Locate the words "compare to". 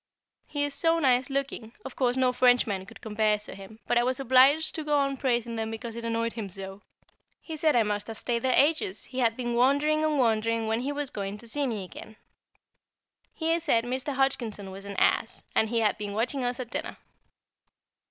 3.01-3.53